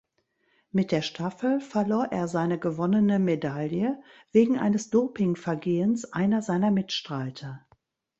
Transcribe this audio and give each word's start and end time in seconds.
Mit 0.71 0.91
der 0.91 1.03
Staffel 1.03 1.59
verlor 1.59 2.11
er 2.11 2.27
seine 2.27 2.57
gewonnene 2.57 3.19
Medaille 3.19 4.01
wegen 4.31 4.57
eines 4.57 4.89
Dopingvergehens 4.89 6.11
einer 6.11 6.41
seiner 6.41 6.71
Mitstreiter. 6.71 7.67